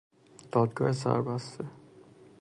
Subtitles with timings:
[0.51, 1.65] دادگاه دربسته